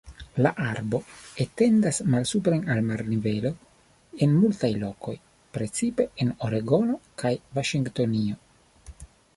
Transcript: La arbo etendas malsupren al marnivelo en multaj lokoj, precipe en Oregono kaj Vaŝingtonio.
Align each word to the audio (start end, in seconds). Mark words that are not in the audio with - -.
La 0.43 0.51
arbo 0.67 0.99
etendas 1.43 1.99
malsupren 2.13 2.65
al 2.75 2.81
marnivelo 2.87 3.51
en 4.27 4.35
multaj 4.39 4.71
lokoj, 4.87 5.15
precipe 5.59 6.09
en 6.25 6.35
Oregono 6.51 6.99
kaj 7.25 7.35
Vaŝingtonio. 7.61 8.45